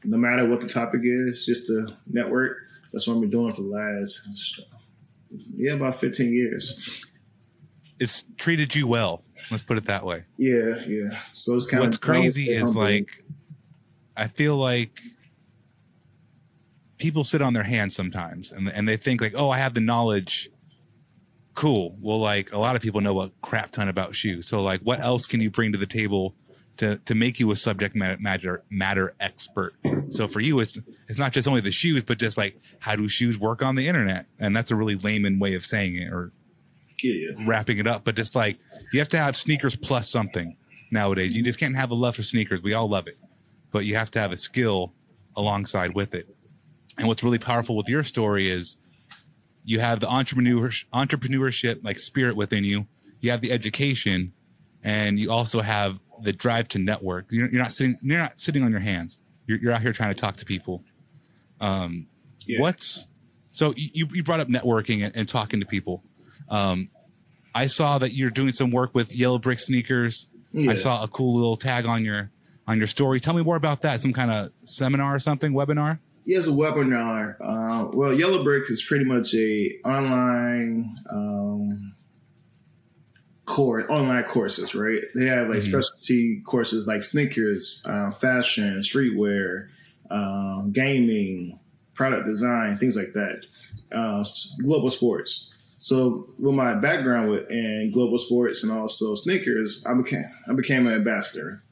[0.04, 2.58] no matter what the topic is, just to network.
[2.92, 4.60] That's what I've been doing for the last,
[5.54, 7.04] yeah, about 15 years.
[8.00, 9.22] It's treated you well.
[9.50, 10.24] Let's put it that way.
[10.36, 11.18] Yeah, yeah.
[11.32, 13.08] So it's kind What's of crazy is like
[14.16, 15.00] I feel like
[16.98, 19.80] people sit on their hands sometimes and and they think like, "Oh, I have the
[19.80, 20.50] knowledge.
[21.54, 21.96] cool.
[22.00, 24.46] Well, like a lot of people know a crap ton about shoes.
[24.46, 26.34] So like, what else can you bring to the table
[26.78, 29.74] to to make you a subject matter matter, expert?
[30.10, 33.08] So for you, it's it's not just only the shoes, but just like how do
[33.08, 34.26] shoes work on the internet?
[34.40, 36.32] And that's a really layman way of saying it or
[37.02, 37.32] Yeah.
[37.46, 38.04] wrapping it up.
[38.04, 38.58] But just like
[38.92, 40.56] you have to have sneakers plus something
[40.90, 41.34] nowadays.
[41.34, 42.62] You just can't have a love for sneakers.
[42.62, 43.18] We all love it,
[43.70, 44.94] but you have to have a skill
[45.36, 46.28] alongside with it.
[46.96, 48.76] And what's really powerful with your story is
[49.64, 52.86] you have the entrepreneur entrepreneurship like spirit within you.
[53.20, 54.32] You have the education,
[54.82, 57.26] and you also have the drive to network.
[57.30, 57.96] You're, you're not sitting.
[58.02, 59.18] You're not sitting on your hands.
[59.46, 60.82] You're, you're out here trying to talk to people.
[61.60, 62.06] Um,
[62.46, 62.60] Yeah.
[62.60, 63.08] What's
[63.52, 66.02] so you you brought up networking and, and talking to people.
[66.48, 66.88] Um,
[67.54, 70.28] I saw that you're doing some work with Yellow Brick Sneakers.
[70.52, 70.70] Yeah.
[70.70, 72.30] I saw a cool little tag on your
[72.66, 73.20] on your story.
[73.20, 74.00] Tell me more about that.
[74.00, 75.98] Some kind of seminar or something, webinar.
[76.24, 77.36] Yeah, it's a webinar.
[77.40, 81.94] Uh, well, Yellow Brick is pretty much a online um,
[83.48, 85.02] course, online courses, right?
[85.14, 85.70] They have like Mhm.
[85.70, 89.68] specialty courses like sneakers, uh, fashion, streetwear,
[90.10, 91.58] um, gaming,
[91.94, 93.46] product design, things like that.
[93.90, 94.22] Uh,
[94.62, 95.48] global sports.
[95.78, 100.86] So with my background with in global sports and also sneakers, I became I became
[100.86, 101.62] an ambassador.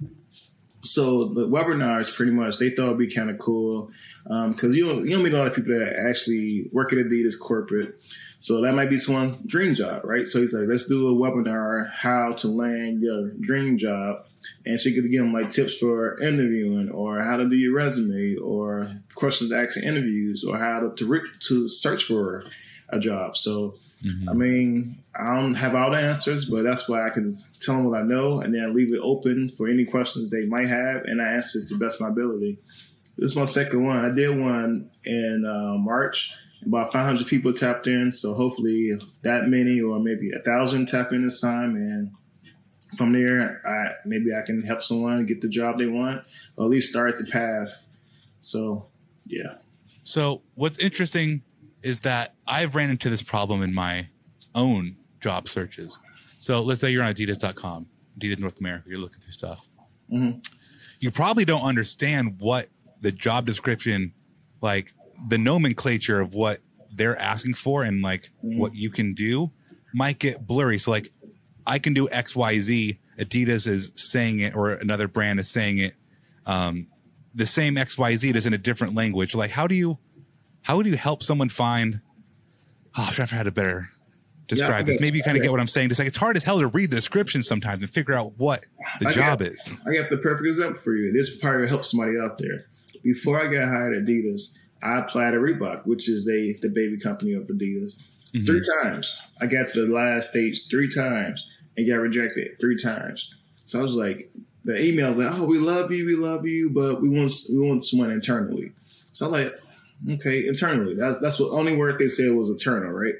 [0.87, 3.90] So the webinars pretty much they thought it'd be kind of cool
[4.31, 7.38] um, because you don't you meet a lot of people that actually work at Adidas
[7.38, 8.01] corporate.
[8.38, 10.29] So that might be someone's dream job, right?
[10.29, 14.27] So he's like, let's do a webinar how to land your dream job,
[14.64, 17.75] and so you could give them like tips for interviewing or how to do your
[17.75, 22.44] resume or questions to ask in interviews or how to to, to search for
[22.90, 23.37] a job.
[23.37, 23.77] So
[24.29, 27.87] I mean, I don't have all the answers, but that's why I can tell them
[27.87, 31.21] what I know and then leave it open for any questions they might have, and
[31.21, 32.59] I answer it to the best of my ability.
[33.17, 34.05] This is my second one.
[34.05, 36.35] I did one in uh, March.
[36.65, 41.25] About 500 people tapped in, so hopefully that many or maybe a thousand tap in
[41.25, 42.11] this time, and
[42.97, 46.23] from there, I maybe I can help someone get the job they want,
[46.57, 47.77] or at least start the path.
[48.41, 48.87] So,
[49.27, 49.55] yeah.
[50.03, 51.43] So what's interesting
[51.83, 54.09] is that I've ran into this problem in my
[54.55, 55.99] own job searches.
[56.39, 57.87] So let's say you're on Adidas.com,
[58.19, 59.69] Adidas North America, you're looking through stuff.
[60.12, 60.45] Mhm.
[61.01, 62.69] You probably don't understand what
[63.01, 64.12] the job description,
[64.62, 64.93] like
[65.29, 66.61] the nomenclature of what
[66.93, 69.51] they're asking for and like what you can do
[69.93, 70.79] might get blurry.
[70.79, 71.12] So like
[71.67, 72.99] I can do X, Y, Z.
[73.19, 75.95] Adidas is saying it or another brand is saying it.
[76.47, 76.87] Um,
[77.35, 79.35] the same X, Y, Z is in a different language.
[79.35, 79.99] Like how do you,
[80.67, 82.01] how would you help someone find?
[82.99, 83.89] Oh, I'm trying to how to better
[84.49, 85.01] describe Yeah, this.
[85.01, 85.91] Maybe you kind of get- get what I'm saying.
[85.91, 88.67] Just like it's hard as hell to read the description sometimes and figure out what
[89.01, 89.71] the I job get- is.
[89.87, 91.13] I got the perfect example for you.
[91.13, 92.65] This probably help somebody out there.
[93.05, 96.99] Before I got hired at Adidas, I applied to Reebok, which is they the baby
[96.99, 97.93] company of Adidas,
[98.35, 98.45] mm-hmm.
[98.45, 99.17] three times.
[99.41, 103.33] I got to the last stage three times and got rejected three times.
[103.67, 104.31] So I was like,
[104.65, 107.59] the email was like, "Oh, we love you, we love you, but we want we
[107.61, 108.73] want someone internally."
[109.13, 109.55] So I'm like,
[110.09, 113.15] "Okay, internally." That's that's what only word they said was internal, right?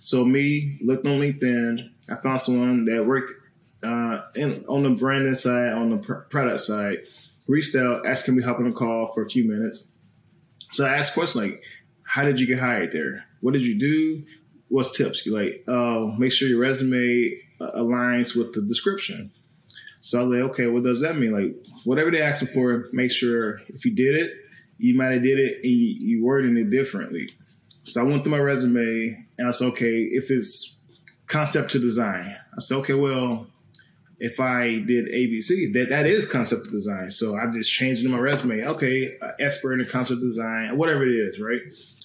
[0.00, 1.90] So me looked on LinkedIn.
[2.10, 3.32] I found someone that worked
[3.82, 6.98] uh, in, on the branding side, on the pr- product side,
[7.48, 9.86] reached out, asked can we hop on a call for a few minutes.
[10.72, 11.62] So I asked questions like,
[12.02, 13.24] how did you get hired there?
[13.40, 14.24] What did you do?
[14.68, 15.24] What's tips?
[15.24, 19.30] You like, uh, make sure your resume uh, aligns with the description.
[20.00, 21.32] So I was like, okay, what does that mean?
[21.32, 24.32] Like, whatever they're asking for, make sure if you did it,
[24.78, 27.30] you might have did it and you, you worded it differently.
[27.82, 30.76] So I went through my resume and I said, okay, if it's
[31.26, 33.46] concept to design, I said, okay, well,
[34.20, 37.10] if I did ABC, that that is concept to design.
[37.10, 38.64] So I just changed it in my resume.
[38.64, 41.60] Okay, uh, expert in concept design, whatever it is, right?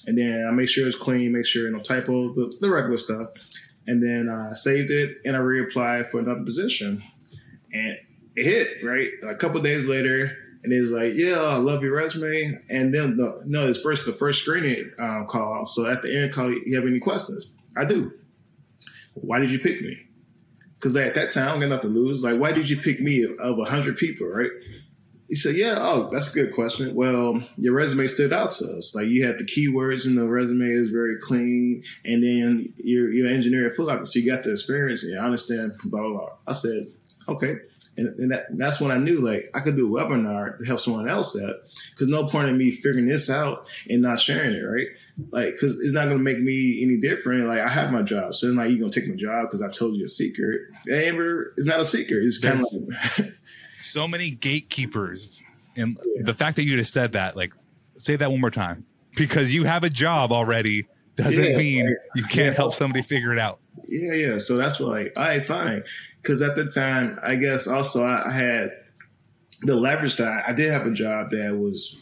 [0.06, 3.30] And then I make sure it's clean, make sure no typos, the, the regular stuff.
[3.88, 7.04] And then I uh, saved it and I reapplied for another position,
[7.74, 7.98] and
[8.36, 9.10] it hit right.
[9.28, 13.18] A couple days later, and it was like, "Yeah, I love your resume." And then
[13.18, 15.66] the, no, it's first the first screening um, call.
[15.66, 17.48] So at the end, call you have any questions?
[17.76, 18.12] I do.
[19.16, 19.98] Why did you pick me?
[20.76, 22.24] Because at that time, I don't got nothing to lose.
[22.24, 24.52] Like, why did you pick me of a hundred people, right?
[25.30, 26.94] He said, "Yeah, oh, that's a good question.
[26.96, 28.94] Well, your resume stood out to us.
[28.94, 33.28] Like, you had the keywords in the resume is very clean, and then you're you're
[33.28, 35.04] an engineer at Foot Locker, so you got the experience.
[35.06, 35.74] Yeah, I understand.
[35.86, 36.30] Blah blah blah.
[36.48, 36.88] I said,
[37.28, 37.56] okay,
[37.98, 40.80] and, and that, that's when I knew like I could do a webinar to help
[40.80, 41.56] someone else out.
[41.92, 44.88] Because no point in me figuring this out and not sharing it, right?
[45.32, 47.46] Like, because it's not gonna make me any different.
[47.48, 49.70] Like, I have my job, so it's not you're gonna take my job because I
[49.70, 50.62] told you a secret.
[50.92, 52.24] Amber, It's not a secret.
[52.24, 52.68] It's kind of
[53.20, 53.34] like
[53.74, 55.42] so many gatekeepers
[55.76, 57.54] and the fact that you just said that like
[57.98, 61.96] say that one more time because you have a job already doesn't Yeah, mean like,
[62.16, 62.52] you can't yeah.
[62.54, 64.38] help somebody figure it out Yeah, yeah.
[64.38, 65.84] So that's what like, all right, fine.
[66.22, 68.72] Because at the time, I guess also I, I had
[69.62, 71.98] the leverage that I, did have a job that was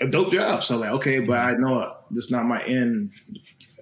[0.00, 0.64] a dope job.
[0.64, 3.10] So like, okay, but I know this not my end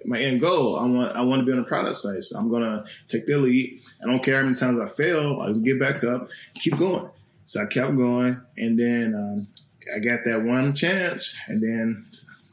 [0.05, 0.77] my end goal.
[0.77, 2.23] I want I want to be on the product side.
[2.23, 3.81] So I'm gonna take the lead.
[4.01, 5.41] I don't care how many times I fail.
[5.41, 7.09] I can get back up, keep going.
[7.47, 9.47] So I kept going, and then um,
[9.95, 12.05] I got that one chance, and then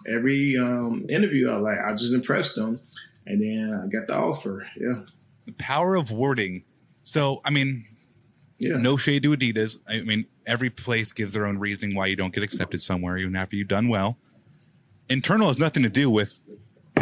[0.08, 2.80] every um, interview I like I just impressed them,
[3.26, 4.66] and then I got the offer.
[4.76, 5.02] Yeah,
[5.46, 6.64] The power of wording.
[7.02, 7.86] So, I mean,
[8.58, 9.78] yeah, no shade to Adidas.
[9.88, 13.34] I mean, every place gives their own reasoning why you don't get accepted somewhere, even
[13.36, 14.16] after you've done well.
[15.08, 16.38] Internal has nothing to do with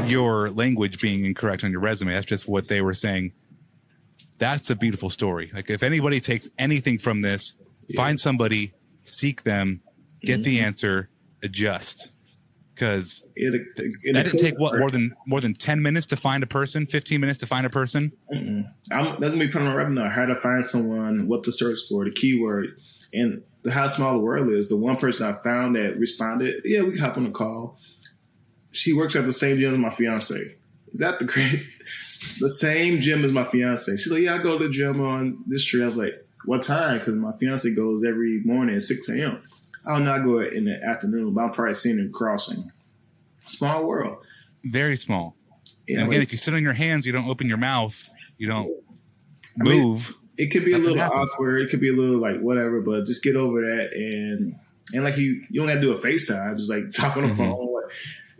[0.07, 2.13] your language being incorrect on your resume.
[2.13, 3.33] That's just what they were saying.
[4.39, 5.51] That's a beautiful story.
[5.53, 7.57] Like, if anybody takes anything from this,
[7.95, 8.73] find somebody,
[9.05, 9.83] seek them,
[10.23, 10.67] get the mm-hmm.
[10.67, 11.11] answer,
[11.43, 12.13] adjust.
[12.81, 16.87] Because It- didn't take what more than more than ten minutes to find a person,
[16.87, 18.11] fifteen minutes to find a person.
[18.33, 18.65] Mm-mm.
[18.91, 20.11] I'm that's gonna be put on my webinar.
[20.11, 22.69] How to find someone, what to search for, the keyword,
[23.13, 24.69] and the how small the world is.
[24.69, 27.79] The one person I found that responded, yeah, we hop on a call.
[28.73, 30.35] She works at the same gym as my fiance.
[30.89, 31.63] Is that the great?
[32.41, 33.95] the same gym as my fiance.
[33.97, 35.83] She's like, yeah, I go to the gym on this tree.
[35.83, 36.15] I was like,
[36.47, 36.99] what time?
[36.99, 39.43] Because my fiance goes every morning at six a.m.
[39.87, 42.71] Oh no, I go in the afternoon, but I'm probably seeing him crossing.
[43.47, 44.19] Small world.
[44.65, 45.37] Very small.
[45.89, 48.09] Yeah, and again, like- if you sit on your hands, you don't open your mouth,
[48.39, 48.71] you don't
[49.61, 50.15] I mean, move.
[50.39, 51.31] it could be a little happens.
[51.33, 51.63] awkward.
[51.63, 54.55] It could be a little like whatever, but just get over that and
[54.93, 56.57] and like you you don't have to do a FaceTime.
[56.57, 57.37] Just like talk on the Mhm.
[57.37, 57.67] phone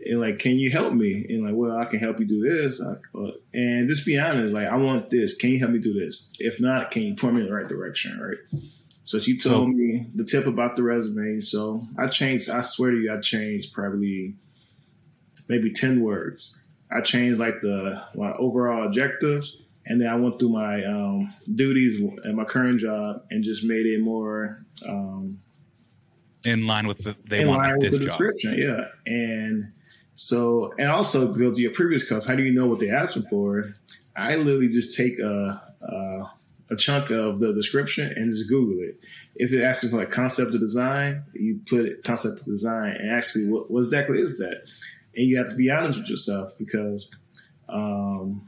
[0.05, 1.25] and like, can you help me?
[1.29, 2.81] And like, well, I can help you do this.
[2.81, 5.35] I, uh, and just be honest, like, I want this.
[5.35, 6.27] Can you help me do this?
[6.39, 8.19] If not, can you point me in the right direction?
[8.19, 8.61] Right.
[9.03, 11.39] So she told So- me the tip about the resume.
[11.39, 12.49] So I changed.
[12.49, 14.35] I swear to you, I changed probably
[15.47, 16.57] maybe ten words.
[16.91, 22.01] I changed like the my overall objectives, and then I went through my um, duties
[22.25, 25.39] at my current job and just made it more um,
[26.45, 28.17] in line with the they in want line with this the job.
[28.17, 28.55] description.
[28.57, 29.71] Yeah, and
[30.15, 32.25] so and also go to your previous course.
[32.25, 33.73] How do you know what they asked for?
[34.15, 36.31] I literally just take a, a
[36.71, 38.99] a chunk of the description and just Google it.
[39.35, 43.11] If it asks for like concept of design, you put it concept of design, and
[43.11, 44.63] actually, what, what exactly is that?
[45.15, 47.09] And you have to be honest with yourself because
[47.67, 48.47] um,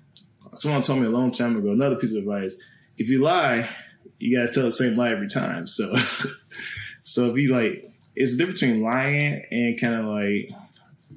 [0.55, 1.71] someone told me a long time ago.
[1.71, 2.55] Another piece of advice:
[2.97, 3.69] if you lie,
[4.19, 5.67] you gotta tell the same lie every time.
[5.67, 5.93] So,
[7.03, 10.49] so if you like, it's the difference between lying and kind of like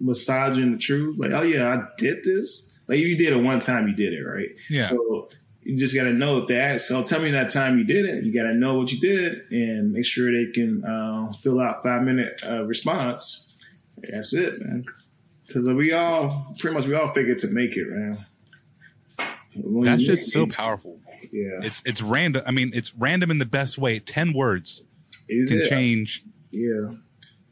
[0.01, 1.19] massaging the truth.
[1.19, 2.75] Like, oh yeah, I did this.
[2.89, 4.49] Like if you did it one time, you did it right.
[4.71, 4.89] Yeah.
[4.89, 5.29] So
[5.67, 6.87] you just got to know if they ask.
[6.87, 8.23] So tell me that time you did it.
[8.23, 11.83] You got to know what you did and make sure they can uh, fill out
[11.83, 13.53] five minute uh, response.
[13.99, 14.85] That's it, man.
[15.45, 18.27] Because we all pretty much we all figured to make it, man.
[19.57, 21.01] When That's just so it, powerful.
[21.33, 22.43] Yeah, It's it's random.
[22.47, 23.99] I mean, it's random in the best way.
[23.99, 24.85] Ten words
[25.29, 25.69] Is can it?
[25.69, 26.23] change.
[26.53, 26.93] Yeah,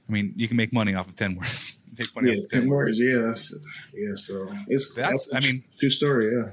[0.08, 1.76] I mean, you can make money off of ten words.
[2.22, 3.00] yeah, ten words.
[3.00, 3.52] Yeah, that's
[3.92, 4.14] yeah.
[4.14, 5.34] So it's That's.
[5.34, 6.32] I mean, true story.
[6.36, 6.50] Yeah.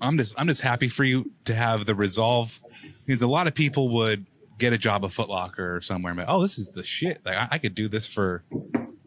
[0.00, 2.60] I'm just I'm just happy for you to have the resolve
[3.06, 4.26] because a lot of people would
[4.58, 7.20] get a job at Foot Locker or somewhere and be, oh, this is the shit.
[7.24, 8.42] Like I, I could do this for.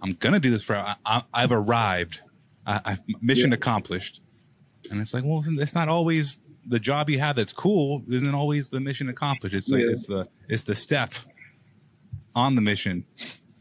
[0.01, 0.75] I'm gonna do this for.
[0.75, 2.21] I, I, I've arrived.
[2.65, 3.55] I, I mission Yeah.
[3.55, 4.21] accomplished.
[4.89, 8.03] And it's like, well, it's not always the job you have that's cool.
[8.09, 9.55] Isn't always the mission accomplished.
[9.55, 9.91] It's like Yeah.
[9.91, 11.13] it's the it's the step
[12.35, 13.05] on the mission.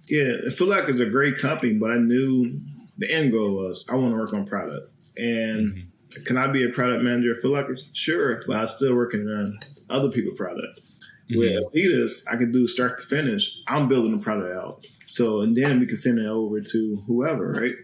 [0.08, 2.60] Yeah, Foot Locker is a great company, but I knew
[2.98, 4.90] the end goal was I want to work on product.
[5.16, 5.80] And mm-hmm.
[6.26, 7.76] Can I be a product manager at Foot Locker?
[7.92, 10.80] Sure, but I still working on other people's product.
[11.32, 13.56] With Adidas, I can do start to finish.
[13.68, 14.84] I'm building the product out.
[15.06, 17.74] So, and then we can send it over to whoever, right?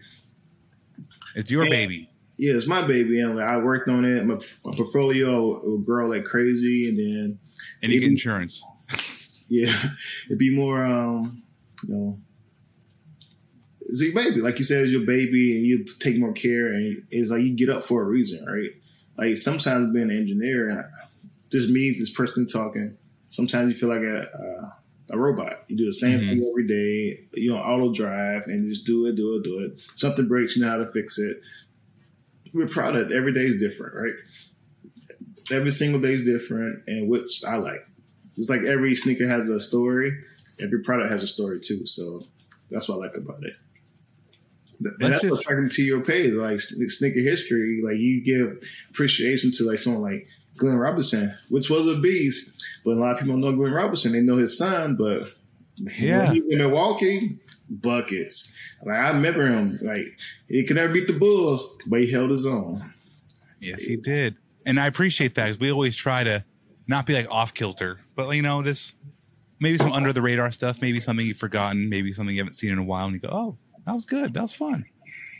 [1.35, 1.69] It's your Yeah.
[1.69, 2.09] baby.
[2.37, 3.21] Yeah, it's my baby.
[3.21, 4.25] And like, I worked on it.
[4.25, 4.35] My,
[4.65, 6.89] my portfolio will grow like crazy.
[6.89, 7.39] And then,
[7.81, 8.61] And you get Even- insurance.
[9.47, 9.73] yeah,
[10.25, 11.41] it'd be more, um,
[11.87, 12.19] you know,
[13.89, 14.41] it's your baby.
[14.41, 17.55] Like you said, it's your baby, and you take more care, and it's like you
[17.55, 18.69] get up for a reason, right?
[19.17, 20.91] Like sometimes being an engineer,
[21.51, 22.97] just me, this person talking.
[23.29, 24.27] Sometimes you feel like a
[25.11, 25.63] a, a robot.
[25.67, 26.29] You do the same Mhm.
[26.29, 27.19] thing every day.
[27.33, 29.81] You know, auto drive, and just do it, do it, do it.
[29.95, 31.41] Something breaks, you know how to fix it.
[32.53, 34.13] With product, every day is different, right?
[35.51, 37.85] Every single day is different, and which I like.
[38.35, 40.11] It's like every sneaker has a story.
[40.59, 41.85] Every product has a story too.
[41.85, 42.23] So
[42.69, 43.53] that's what I like about it.
[44.79, 47.81] And that's what's just- talking to your page, like sne- sneaker history.
[47.83, 52.51] Like you give appreciation to like someone like Glenn Robinson, which was a beast.
[52.85, 54.11] But a lot of people don't know Glenn Robinson.
[54.11, 55.31] They know his son, but
[55.77, 56.25] Yeah.
[56.25, 58.51] when he was in Milwaukee, buckets.
[58.85, 59.77] Like I remember him.
[59.81, 62.93] Like he could never beat the Bulls, but he held his own.
[63.59, 64.35] Yes, he did.
[64.65, 66.43] And I appreciate that because we always try to
[66.87, 68.93] not be like off kilter, but you know, just
[69.59, 72.71] maybe some under the radar stuff, maybe something you've forgotten, maybe something you haven't seen
[72.71, 73.57] in a while, and you go, "Oh,
[73.87, 74.35] that was good.
[74.35, 74.85] That was fun."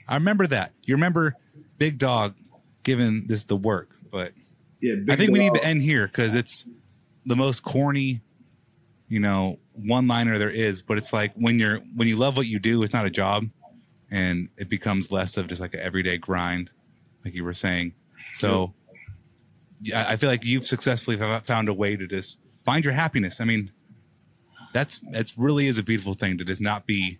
[0.08, 0.72] I remember that.
[0.86, 1.36] You remember
[1.78, 2.34] Big Dog
[2.84, 4.32] giving this the work, but
[4.80, 6.66] Yeah, I think we need to end here because it's
[7.26, 8.22] the most corny,
[9.08, 10.82] you know, one liner there is.
[10.82, 13.50] But it's like when you're when you love what you do, it's not a job,
[14.12, 16.70] and it becomes less of just like an everyday grind,
[17.26, 17.93] like you were saying.
[18.36, 18.74] So,
[19.82, 23.41] yeah, I feel like you've successfully found a way to just find your happiness.
[23.41, 23.72] I mean,
[24.74, 27.18] that's that's really is a beautiful thing to just not be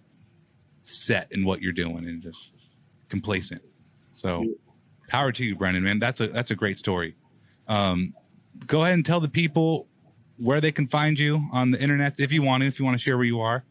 [0.88, 2.54] set in what you're doing and just
[3.10, 3.62] complacent.
[4.12, 4.46] So,
[5.10, 5.84] power to you, Brendan.
[5.84, 7.16] Man, that's a that's a great story.
[7.68, 8.14] Um,
[8.66, 9.88] go ahead and tell the people
[10.38, 12.96] where they can find you on the internet if you want to, if you want
[12.98, 13.64] to share where you are.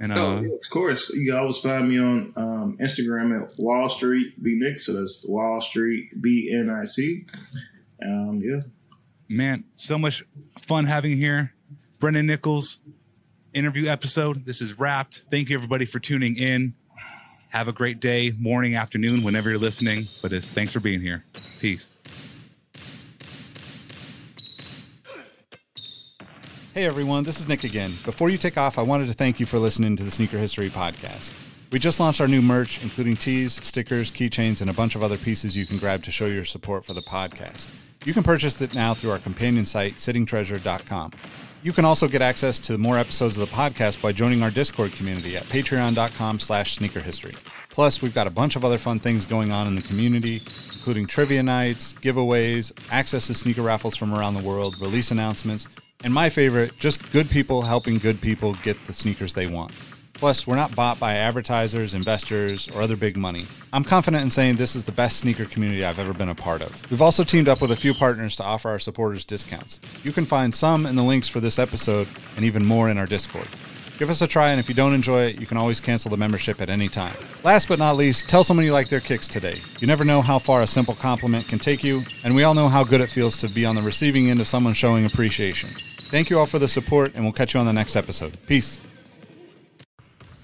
[0.00, 1.10] And uh, Oh, yeah, of course.
[1.10, 4.78] You always find me on um, Instagram at Wall Street B Nick.
[4.80, 7.26] So that's Wall Street B N I C.
[8.04, 8.60] Um, yeah.
[9.28, 10.24] man, so much
[10.62, 11.52] fun having you here.
[11.98, 12.78] Brendan Nichols
[13.54, 14.44] interview episode.
[14.44, 15.24] This is wrapped.
[15.30, 16.74] Thank you everybody for tuning in.
[17.50, 20.08] Have a great day, morning, afternoon, whenever you're listening.
[20.20, 21.24] But it's, thanks for being here.
[21.60, 21.90] Peace.
[26.74, 27.98] Hey everyone, this is Nick again.
[28.04, 30.70] Before you take off, I wanted to thank you for listening to the Sneaker History
[30.70, 31.32] Podcast.
[31.72, 35.18] We just launched our new merch, including tees, stickers, keychains, and a bunch of other
[35.18, 37.70] pieces you can grab to show your support for the podcast.
[38.04, 41.12] You can purchase it now through our companion site, sittingtreasure.com.
[41.60, 44.92] You can also get access to more episodes of the podcast by joining our Discord
[44.92, 47.36] community at patreon.com slash sneakerhistory.
[47.68, 50.40] Plus, we've got a bunch of other fun things going on in the community,
[50.72, 55.66] including trivia nights, giveaways, access to sneaker raffles from around the world, release announcements,
[56.04, 59.72] and my favorite, just good people helping good people get the sneakers they want.
[60.18, 63.46] Plus, we're not bought by advertisers, investors, or other big money.
[63.72, 66.60] I'm confident in saying this is the best sneaker community I've ever been a part
[66.60, 66.72] of.
[66.90, 69.78] We've also teamed up with a few partners to offer our supporters discounts.
[70.02, 73.06] You can find some in the links for this episode and even more in our
[73.06, 73.46] Discord.
[73.98, 76.16] Give us a try, and if you don't enjoy it, you can always cancel the
[76.16, 77.16] membership at any time.
[77.42, 79.60] Last but not least, tell someone you like their kicks today.
[79.80, 82.68] You never know how far a simple compliment can take you, and we all know
[82.68, 85.70] how good it feels to be on the receiving end of someone showing appreciation.
[86.10, 88.38] Thank you all for the support, and we'll catch you on the next episode.
[88.46, 88.80] Peace.